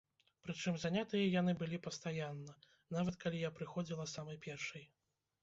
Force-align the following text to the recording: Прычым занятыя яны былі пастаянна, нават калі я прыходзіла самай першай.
Прычым 0.45 0.77
занятыя 0.83 1.25
яны 1.41 1.53
былі 1.59 1.77
пастаянна, 1.87 2.57
нават 2.97 3.21
калі 3.27 3.45
я 3.45 3.53
прыходзіла 3.61 4.09
самай 4.15 4.43
першай. 4.49 4.83